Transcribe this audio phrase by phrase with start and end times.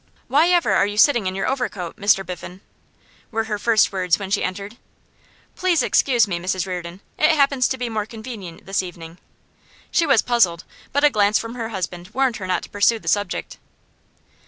[0.27, 2.61] 'Why ever are you sitting in your overcoat, Mr Biffen?'
[3.29, 4.77] were her first words when she entered.
[5.55, 7.01] 'Please excuse me, Mrs Reardon.
[7.19, 9.19] It happens to be more convenient this evening.'
[9.91, 13.07] She was puzzled, but a glance from her husband warned her not to pursue the
[13.07, 13.59] subject.